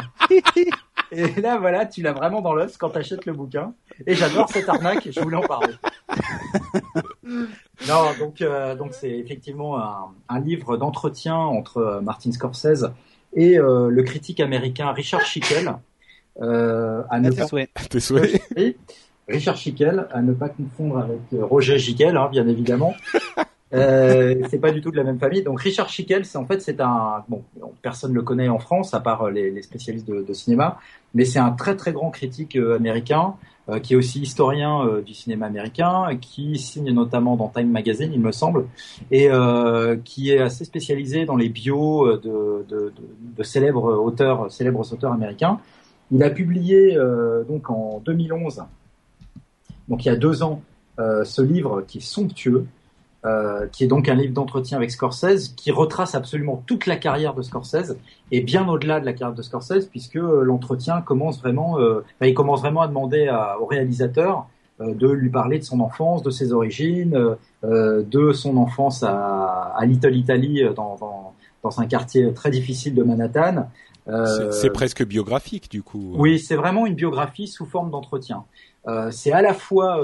[1.11, 3.73] Et là, voilà, tu l'as vraiment dans l'os quand tu achètes le bouquin.
[4.07, 5.73] Et j'adore cette arnaque, je voulais en parler.
[7.23, 12.91] non, donc euh, donc c'est effectivement un, un livre d'entretien entre euh, Martin Scorsese
[13.33, 15.75] et euh, le critique américain Richard Schickel.
[16.41, 17.45] Euh, à ne pas...
[17.89, 18.41] Tes souhaits.
[19.27, 22.95] Richard Schickel, à ne pas confondre avec Roger Schickel, hein, bien évidemment.
[23.73, 25.43] Euh, c'est pas du tout de la même famille.
[25.43, 27.43] Donc Richard Schickel, c'est en fait c'est un bon,
[27.81, 30.79] personne le connaît en France à part les, les spécialistes de, cinéma,
[31.13, 33.35] mais c'est un très très grand critique euh, américain
[33.69, 38.11] euh, qui est aussi historien euh, du cinéma américain, qui signe notamment dans Time Magazine,
[38.13, 38.65] il me semble,
[39.09, 39.29] et
[40.03, 45.59] qui est assez spécialisé dans les bios de, de célèbres auteurs, célèbres auteurs américains.
[46.11, 46.97] Il a publié
[47.47, 48.63] donc en 2011,
[49.87, 50.61] donc il y a deux ans,
[50.97, 52.65] ce livre qui est somptueux,
[53.23, 57.35] euh, qui est donc un livre d'entretien avec Scorsese, qui retrace absolument toute la carrière
[57.35, 57.95] de Scorsese
[58.31, 62.33] et bien au-delà de la carrière de Scorsese, puisque euh, l'entretien commence vraiment, euh, il
[62.33, 64.47] commence vraiment à demander à, au réalisateur
[64.79, 67.15] de lui parler de son enfance, de ses origines,
[67.61, 73.03] de son enfance à, à Little Italy dans, dans, dans, un quartier très difficile de
[73.03, 73.67] Manhattan.
[74.51, 76.15] c'est presque biographique du coup.
[76.15, 78.45] Oui, c'est vraiment une biographie sous forme d'entretien.
[79.11, 80.03] c'est à la fois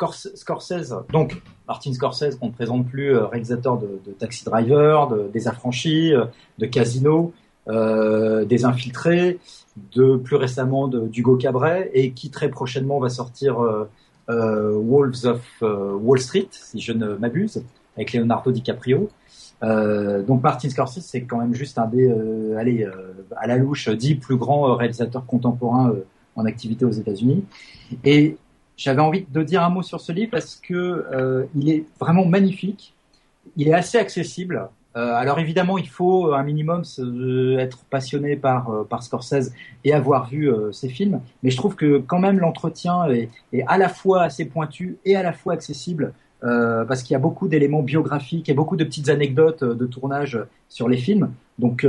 [0.00, 5.48] Scorsese, donc Martin Scorsese qu'on ne présente plus, euh, réalisateur de, Taxi Driver, de, des
[5.48, 6.24] Affranchis, euh,
[6.58, 7.32] de Casino,
[7.68, 9.38] euh, des Infiltrés,
[9.94, 13.56] de plus récemment d'Hugo Cabret et qui très prochainement va sortir
[14.28, 17.64] Wolves of Wall Street, si je ne m'abuse,
[17.96, 19.08] avec Leonardo DiCaprio.
[19.62, 22.08] donc Martin Scorsese, c'est quand même juste un des,
[22.56, 22.86] allez,
[23.36, 25.92] à la louche, dix plus grands réalisateurs contemporains
[26.36, 27.44] en activité aux États-Unis.
[28.04, 28.36] Et
[28.76, 30.74] j'avais envie de dire un mot sur ce livre parce que
[31.12, 32.94] euh, il est vraiment magnifique.
[33.56, 34.68] Il est assez accessible.
[34.96, 36.82] Euh, alors évidemment, il faut un minimum
[37.58, 39.52] être passionné par euh, par Scorsese
[39.84, 41.20] et avoir vu euh, ses films.
[41.42, 43.28] Mais je trouve que quand même l'entretien est,
[43.66, 46.12] à la fois assez pointu et à la fois accessible
[46.44, 50.38] euh, parce qu'il y a beaucoup d'éléments biographiques et beaucoup de petites anecdotes de tournage
[50.68, 51.30] sur les films.
[51.58, 51.86] Donc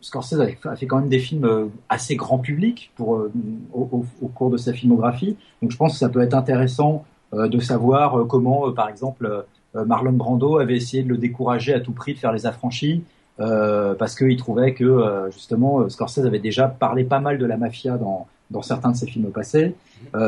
[0.00, 3.32] Scorsese a fait quand même des films euh, assez grand public pour, euh,
[3.72, 5.36] au, au, cours de sa filmographie.
[5.62, 7.04] Donc je pense que ça peut être intéressant
[7.34, 11.92] euh, de savoir comment, par exemple, Marlon Brando avait essayé de le décourager à tout
[11.92, 13.02] prix de faire les affranchis.
[13.36, 18.26] parce qu'il trouvait que justement Scorsese avait déjà parlé pas mal de la mafia dans,
[18.50, 19.74] dans certains de ses films passés.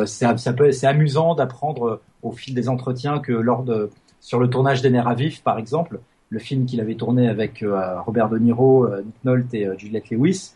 [0.05, 4.51] ça, ça peut, c'est amusant d'apprendre au fil des entretiens que lors de sur le
[4.51, 6.01] tournage des Nerfs à vif, par exemple,
[6.31, 9.77] le film qu'il avait tourné avec euh, Robert De Niro, euh, Nick Nolte et euh,
[9.79, 10.55] Juliette Lewis.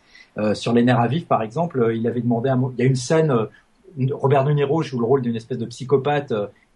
[0.54, 2.72] sur Les Nerfs à vif, par exemple, il avait demandé mot.
[2.76, 3.34] Il y a une scène,
[4.12, 6.32] Robert De Niro joue le rôle d'une espèce de psychopathe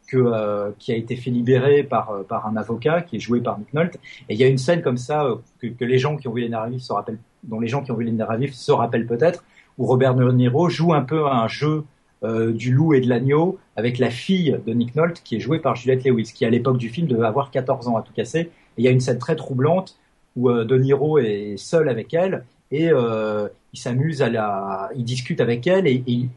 [0.07, 3.97] qui a été fait libérer par, par un avocat qui est joué par Nick Nolte.
[4.29, 5.27] Et il y a une scène comme ça
[5.59, 7.83] que, que les gens qui ont vu les à vif se rappellent, dont les gens
[7.83, 9.43] qui ont vu les à vif se rappellent peut-être,
[9.79, 11.85] où Robert De Niro joue un peu à un jeu
[12.23, 15.77] du loup et de l'agneau avec la fille de Nick Nolte qui est jouée par
[15.77, 18.85] Juliette Lewis, qui à l'époque du film devait avoir 14 ans à tout casser il
[18.85, 19.97] y a une scène très troublante
[20.37, 25.05] où euh, De Niro est seul avec elle et euh, il s'amuse à la, il
[25.05, 26.29] discute avec elle et, il,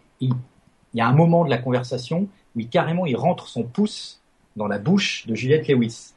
[0.93, 4.21] y a un moment de la conversation où il, carrément il rentre son pouce
[4.55, 6.13] dans la bouche de Juliette Lewis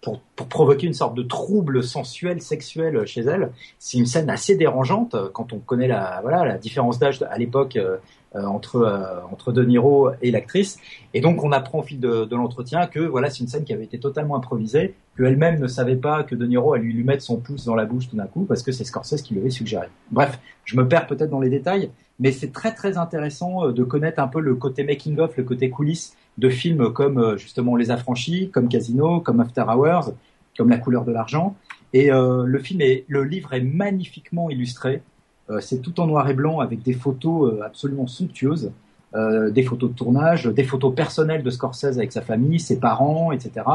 [0.00, 3.52] pour, pour provoquer une sorte de trouble sensuel, sexuel chez elle.
[3.78, 7.76] C'est une scène assez dérangeante quand on connaît la, voilà, la différence d'âge à l'époque
[7.76, 7.98] euh, euh,
[8.34, 10.78] entre euh, entre De Niro et l'actrice.
[11.14, 13.72] Et donc on apprend au fil de, de l'entretien que voilà c'est une scène qui
[13.72, 17.38] avait été totalement improvisée, qu'elle-même ne savait pas que De Niro allait lui mettre son
[17.38, 19.86] pouce dans la bouche tout d'un coup parce que c'est Scorsese qui lui avait suggéré.
[20.10, 23.84] Bref, je me perds peut-être dans les détails, mais c'est très très intéressant euh, de
[23.84, 27.90] connaître un peu le côté making of, le côté coulisses de films comme justement Les
[27.90, 30.12] Affranchis, comme Casino, comme After Hours,
[30.56, 31.56] comme La couleur de l'argent.
[31.92, 35.02] Et euh, le film est, le livre est magnifiquement illustré.
[35.50, 38.72] Euh, c'est tout en noir et blanc avec des photos euh, absolument somptueuses,
[39.14, 43.32] euh, des photos de tournage, des photos personnelles de Scorsese avec sa famille, ses parents,
[43.32, 43.66] etc.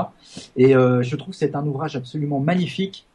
[0.56, 3.06] Et je trouve que c'est un ouvrage absolument magnifique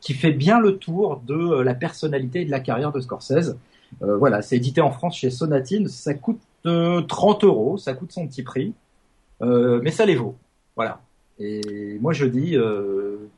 [0.00, 3.56] qui fait bien le tour de la personnalité et de la carrière de Scorsese.
[4.00, 8.42] voilà, c'est édité en France chez Sonatine, ça coûte 30 euros, ça coûte son petit
[8.42, 8.74] prix,
[9.40, 10.36] mais ça les vaut.
[10.76, 11.00] Voilà.
[11.40, 12.56] Et moi je dis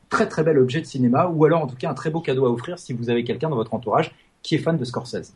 [0.09, 2.45] très très bel objet de cinéma, ou alors en tout cas un très beau cadeau
[2.45, 5.33] à offrir si vous avez quelqu'un dans votre entourage qui est fan de Scorsese.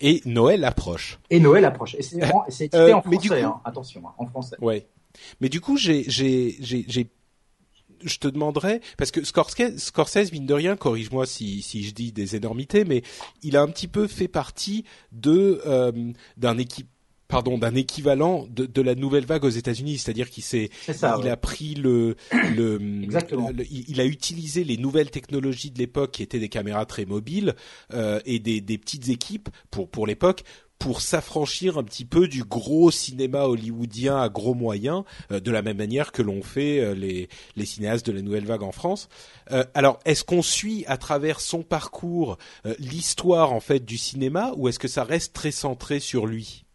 [0.00, 1.18] et Noël approche.
[1.30, 1.94] Et Noël approche.
[1.96, 2.16] Et c'est
[2.64, 3.60] édité en français, hein.
[3.64, 4.56] attention, hein, en français.
[4.60, 4.86] Ouais.
[5.40, 7.08] Mais du coup, j'ai, j'ai, j'ai,
[8.02, 12.12] je te demanderais parce que Scorsese, Scorsese mine de rien, corrige-moi si, si je dis
[12.12, 13.02] des énormités, mais
[13.42, 15.92] il a un petit peu fait partie de euh,
[16.36, 16.88] d'un équipe
[17.28, 21.36] pardon d'un équivalent de, de, la nouvelle vague aux États-Unis, c'est-à-dire qu'il s'est il a
[21.36, 22.16] pris le
[22.54, 22.78] le,
[23.70, 27.54] il, a utilisé les nouvelles technologies de l'époque qui étaient des caméras très mobiles
[27.92, 30.44] euh, et des, des petites équipes pour pour l'époque
[30.78, 35.62] pour s'affranchir un petit peu du gros cinéma hollywoodien à gros moyens, euh, de la
[35.62, 39.08] même manière que l'ont fait euh, les, les cinéastes de la nouvelle vague en France.
[39.52, 42.38] Euh, alors, est-ce qu'on suit à travers son parcours
[42.78, 46.65] l'histoire en fait du cinéma, ou est-ce que ça reste très centré sur lui?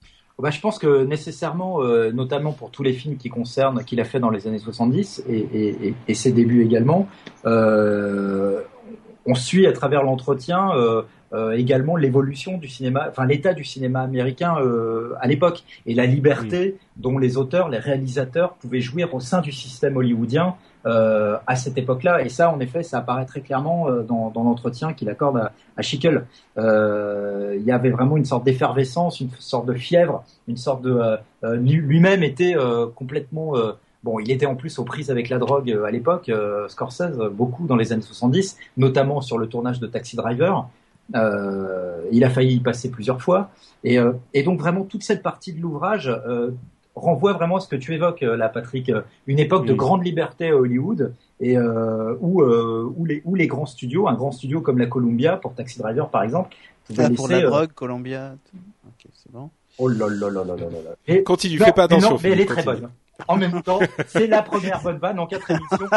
[0.41, 4.19] Bah, je pense que nécessairement, notamment pour tous les films qui concernent qu'il a fait
[4.19, 7.07] dans les années 70 et, et, et ses débuts également,
[7.45, 10.71] on suit à travers l'entretien
[11.33, 16.05] euh, également l'évolution du cinéma, enfin l'état du cinéma américain euh, à l'époque et la
[16.05, 21.55] liberté dont les auteurs, les réalisateurs pouvaient jouir au sein du système hollywoodien euh, à
[21.55, 22.23] cette époque-là.
[22.23, 25.51] Et ça, en effet, ça apparaît très clairement euh, dans, dans l'entretien qu'il accorde à,
[25.77, 26.25] à Schickel.
[26.57, 31.17] Euh, il y avait vraiment une sorte d'effervescence, une sorte de fièvre, une sorte de
[31.43, 32.55] lui-même était
[32.95, 33.53] complètement
[34.03, 36.31] Bon, il était en plus aux prises avec la drogue à l'époque,
[36.69, 40.67] Scorsese, beaucoup dans les années 70, notamment sur le tournage de Taxi Driver.
[41.15, 43.49] Euh, il a failli y passer plusieurs fois.
[43.83, 46.51] Et, euh, et donc vraiment toute cette partie de l'ouvrage euh,
[46.95, 48.91] renvoie vraiment à ce que tu évoques là, Patrick,
[49.27, 53.65] une époque de grande liberté à Hollywood et euh, où, où, les, où les grands
[53.65, 56.55] studios, un grand studio comme la Columbia pour Taxi Driver par exemple,
[56.97, 58.35] ah, pour la drogue, Columbia.
[58.85, 59.49] Ok, c'est bon.
[59.77, 60.67] Oh là là là là là
[61.07, 61.21] là.
[61.23, 62.17] Continue, fais pas attention.
[62.21, 62.89] mais elle est très bonne.
[63.27, 65.87] En même temps, c'est la première bonne vanne en quatre émissions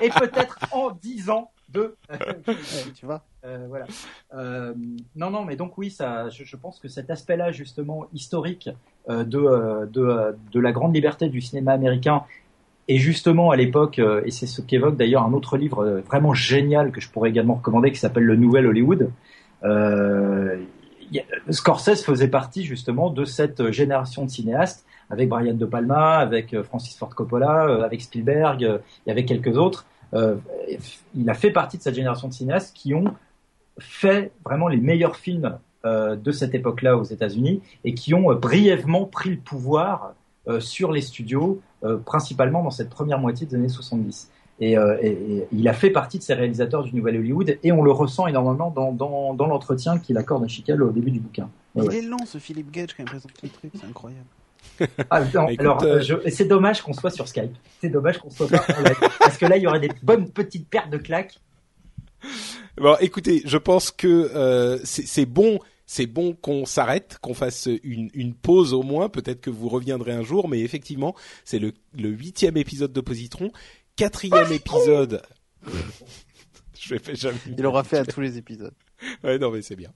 [0.00, 1.96] et peut-être en dix ans de.
[2.94, 3.22] tu vois.
[3.44, 3.86] Euh, voilà.
[4.34, 4.74] Euh,
[5.16, 8.72] non, non, mais donc oui, ça, je, je pense que cet aspect-là, justement, historique euh,
[9.08, 12.24] de, euh, de, euh, de la grande liberté du cinéma américain,
[12.88, 17.00] et justement à l'époque, et c'est ce qu'évoque d'ailleurs un autre livre vraiment génial que
[17.00, 19.10] je pourrais également recommander, qui s'appelle Le Nouvel Hollywood.
[21.48, 26.98] Scorsese faisait partie justement de cette génération de cinéastes, avec Brian De Palma, avec Francis
[26.98, 29.86] Ford Coppola, avec Spielberg, et avec quelques autres.
[31.14, 33.14] il a fait partie de cette génération de cinéastes qui ont
[33.78, 38.34] fait vraiment les meilleurs films euh, de cette époque-là aux États-Unis et qui ont euh,
[38.34, 40.14] brièvement pris le pouvoir
[40.48, 41.60] euh, sur les studios,
[42.04, 44.30] principalement dans cette première moitié des années 70.
[44.60, 44.76] Et,
[45.50, 48.70] il a fait partie de ces réalisateurs du Nouvel Hollywood et on le ressent énormément
[48.70, 51.48] dans, dans, l'entretien qu'il accorde à Chicago au début du bouquin.
[51.74, 54.26] il est lent ce Philippe Gage quand il présente le truc, c'est incroyable.
[55.10, 55.22] Ah,
[55.58, 55.84] alors,
[56.28, 57.54] c'est dommage qu'on soit sur Skype.
[57.80, 58.96] C'est dommage qu'on soit pas en live.
[59.18, 61.40] Parce que là, il y aurait des bonnes petites pertes de claques.
[62.76, 65.58] Bon, écoutez, je pense que euh, c'est bon,
[65.92, 69.10] c'est bon qu'on s'arrête, qu'on fasse une, une, pause au moins.
[69.10, 73.52] Peut-être que vous reviendrez un jour, mais effectivement, c'est le, le huitième épisode de Positron,
[73.94, 75.20] quatrième épisode.
[76.80, 77.36] je fais jamais.
[77.58, 78.72] Il aura fait à tous les épisodes.
[79.24, 79.92] Ouais, non, mais c'est bien.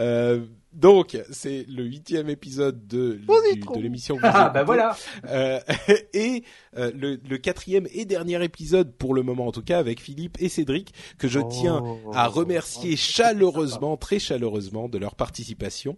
[0.00, 4.18] Euh, donc, c'est le huitième épisode de, de l'émission.
[4.22, 4.96] Ah, bah voilà.
[5.26, 5.58] Euh,
[6.12, 6.44] et
[6.76, 10.36] euh, le, le, quatrième et dernier épisode, pour le moment en tout cas, avec Philippe
[10.40, 12.10] et Cédric, que je tiens oh.
[12.14, 15.96] à remercier chaleureusement, très chaleureusement, de leur participation.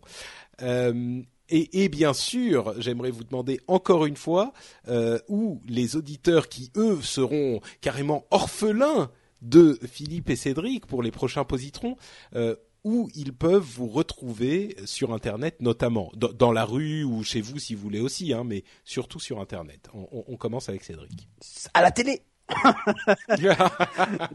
[0.62, 4.52] Euh, et, et, bien sûr, j'aimerais vous demander encore une fois
[4.88, 9.10] euh, où les auditeurs qui eux seront carrément orphelins
[9.42, 11.96] de Philippe et Cédric pour les prochains positrons,
[12.34, 17.58] euh, où ils peuvent vous retrouver sur Internet, notamment dans, la rue ou chez vous
[17.58, 19.88] si vous voulez aussi, hein, mais surtout sur Internet.
[19.92, 21.28] On, on, commence avec Cédric.
[21.74, 22.22] À la télé.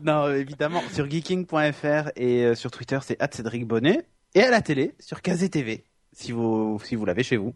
[0.02, 4.08] non, évidemment, sur geeking.fr et euh, sur Twitter, c'est Cédric Bonnet.
[4.36, 7.54] Et à la télé, sur TV si vous, si vous l'avez chez vous.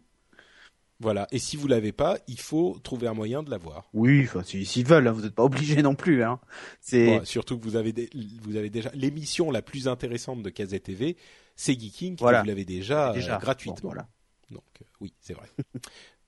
[1.01, 1.27] Voilà.
[1.31, 3.89] Et si vous l'avez pas, il faut trouver un moyen de l'avoir.
[3.93, 6.23] Oui, enfin, s'ils veulent, hein, vous n'êtes pas obligé non plus.
[6.23, 6.39] Hein.
[6.81, 8.09] C'est surtout que vous avez
[8.43, 11.15] vous avez déjà l'émission la plus intéressante de Kazé TV,
[11.55, 12.41] c'est Geeking, voilà.
[12.41, 13.75] vous l'avez déjà, euh, gratuitement.
[13.81, 14.07] voilà.
[14.51, 15.47] Donc euh, oui, c'est vrai.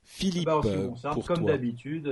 [0.04, 2.04] Philippe, bah, euh, pour comme d'habitude,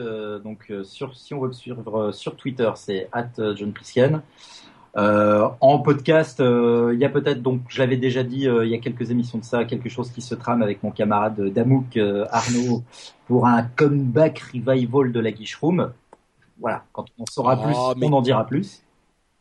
[0.43, 3.10] donc sur si on veut me suivre sur Twitter, c'est
[3.56, 3.74] @john
[4.97, 8.71] euh, en podcast, euh, il y a peut-être, donc je l'avais déjà dit euh, il
[8.71, 11.97] y a quelques émissions de ça, quelque chose qui se trame avec mon camarade Damouk
[12.32, 12.84] Arnaud
[13.28, 15.91] pour un comeback revival de la Guiche Room.
[16.60, 18.84] Voilà, quand on saura plus, oh, on en dira plus.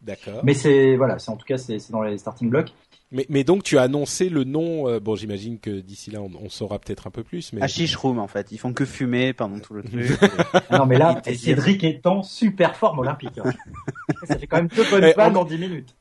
[0.02, 0.40] D'accord.
[0.44, 2.72] Mais c'est voilà, c'est en tout cas c'est dans les starting blocks.
[3.10, 4.88] Mais, mais donc tu as annoncé le nom.
[4.88, 7.52] Euh, bon, j'imagine que d'ici là, on, saura peut-être un peu plus.
[7.52, 10.10] Mais Hashish Room en fait, ils font que fumer pendant tout le truc.
[10.70, 13.38] non, mais là, Cédric est en super forme olympique.
[13.42, 13.52] Hein.
[14.24, 15.96] ça fait quand même deux bonnes balles en 10 minutes.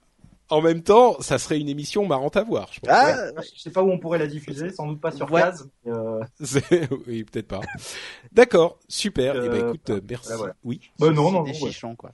[0.49, 2.69] En même temps, ça serait une émission marrante à voir.
[2.71, 2.89] Je, pense.
[2.89, 5.43] Ah, je sais pas où on pourrait la diffuser, sans doute pas sur ouais.
[5.87, 6.23] Euh...
[7.07, 7.59] oui, peut-être pas.
[8.31, 9.35] D'accord, super.
[9.35, 10.31] Et eh ben écoute, merci.
[10.63, 10.79] Oui.
[10.99, 11.95] Bah, non, non, non.
[11.95, 12.11] quoi.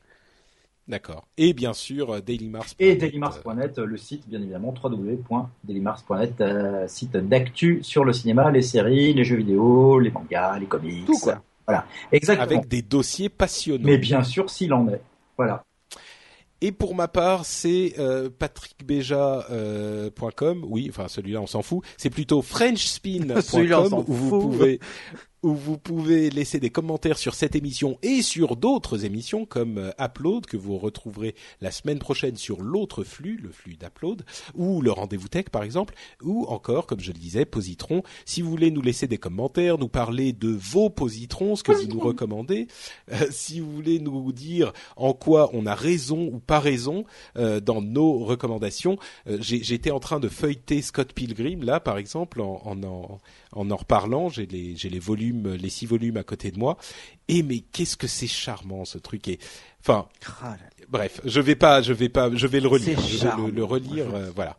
[0.87, 1.27] D'accord.
[1.37, 2.65] Et bien sûr, euh, dailymars.
[2.77, 9.13] Et dailymars.net, le site, bien évidemment, www.dailymars.net, euh, site d'actu sur le cinéma, les séries,
[9.13, 11.05] les jeux vidéo, les mangas, les comics.
[11.05, 11.41] Tout quoi.
[11.65, 11.85] Voilà.
[12.11, 12.43] Exactement.
[12.43, 13.85] Avec des dossiers passionnants.
[13.85, 15.01] Mais bien sûr, s'il en est.
[15.37, 15.63] Voilà.
[16.63, 19.43] Et pour ma part, c'est euh, patrickbeja.com.
[19.51, 20.09] Euh,
[20.65, 21.83] oui, enfin celui-là, on s'en fout.
[21.97, 24.79] C'est plutôt frenchspin.com où vous pouvez
[25.43, 29.91] où vous pouvez laisser des commentaires sur cette émission et sur d'autres émissions comme euh,
[29.99, 34.23] Upload que vous retrouverez la semaine prochaine sur l'autre flux, le flux d'Upload,
[34.55, 38.03] ou le rendez-vous tech par exemple, ou encore, comme je le disais, Positron.
[38.25, 41.87] Si vous voulez nous laisser des commentaires, nous parler de vos positrons, ce que vous
[41.87, 42.67] nous recommandez,
[43.11, 47.03] euh, si vous voulez nous dire en quoi on a raison ou pas raison
[47.37, 48.97] euh, dans nos recommandations,
[49.39, 53.19] j'étais en train de feuilleter Scott Pilgrim là par exemple en en, en,
[53.51, 56.77] en, en reparlant, j'ai les j'ai les volumes les six volumes à côté de moi.
[57.27, 59.39] Et mais qu'est-ce que c'est charmant ce truc et
[59.81, 60.07] enfin
[60.41, 60.55] ah
[60.89, 64.13] bref, je vais pas, je vais pas, je vais le relire, je vais le, relire,
[64.13, 64.57] euh, voilà.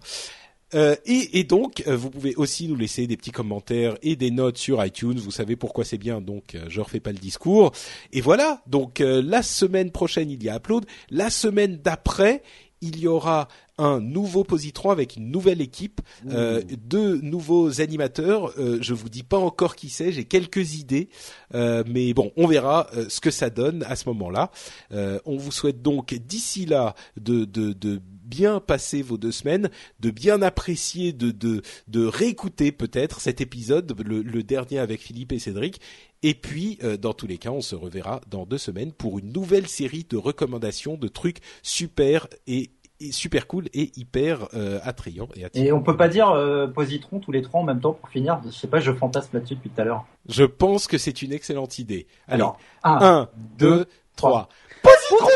[0.75, 4.33] Euh, et, et, donc, euh, vous pouvez aussi nous laisser des petits commentaires et des
[4.33, 5.19] notes sur iTunes.
[5.19, 7.71] Vous savez pourquoi c'est bien, donc je refais pas le discours.
[8.13, 8.61] Et voilà.
[8.67, 10.85] Donc la semaine prochaine, il y a Upload.
[11.11, 12.43] La semaine d'après,
[12.81, 13.47] il y aura
[13.79, 18.53] un nouveau positron avec une nouvelle équipe, euh, deux nouveaux animateurs.
[18.59, 21.09] Euh, je vous dis pas encore qui c'est, j'ai quelques idées,
[21.55, 24.51] euh, mais bon, on verra euh, ce que ça donne à ce moment-là.
[25.25, 30.11] on vous souhaite donc d'ici là de, de, de bien passer vos deux semaines, de
[30.11, 35.39] bien apprécier, de, de, de réécouter peut-être cet épisode, le, le, dernier avec Philippe et
[35.39, 35.81] Cédric.
[36.23, 39.69] Et puis, dans tous les cas, on se reverra dans deux semaines pour une nouvelle
[39.69, 42.71] série de recommandations de trucs super et
[43.11, 45.29] super cool et hyper euh, attrayant.
[45.35, 48.09] Et, et, on peut pas dire euh, positron tous les trois en même temps pour
[48.09, 48.41] finir.
[48.45, 50.07] Je sais pas, je fantasme là-dessus depuis tout à l'heure.
[50.29, 52.07] Je pense que c'est une excellente idée.
[52.29, 53.29] Alors, 1,
[53.59, 54.49] 2, 3.
[54.83, 55.29] Positron